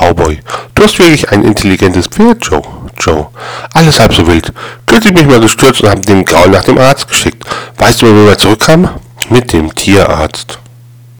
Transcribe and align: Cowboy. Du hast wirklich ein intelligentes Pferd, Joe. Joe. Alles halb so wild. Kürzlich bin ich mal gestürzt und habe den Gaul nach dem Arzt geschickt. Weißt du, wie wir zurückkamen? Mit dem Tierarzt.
Cowboy. 0.00 0.40
Du 0.74 0.82
hast 0.82 0.98
wirklich 0.98 1.30
ein 1.30 1.44
intelligentes 1.44 2.06
Pferd, 2.06 2.44
Joe. 2.46 2.62
Joe. 2.98 3.28
Alles 3.74 4.00
halb 4.00 4.14
so 4.14 4.26
wild. 4.26 4.50
Kürzlich 4.86 5.14
bin 5.14 5.24
ich 5.24 5.30
mal 5.30 5.40
gestürzt 5.40 5.82
und 5.82 5.90
habe 5.90 6.00
den 6.00 6.24
Gaul 6.24 6.48
nach 6.48 6.64
dem 6.64 6.78
Arzt 6.78 7.06
geschickt. 7.06 7.44
Weißt 7.76 8.00
du, 8.00 8.06
wie 8.06 8.26
wir 8.26 8.38
zurückkamen? 8.38 8.88
Mit 9.28 9.52
dem 9.52 9.74
Tierarzt. 9.74 10.58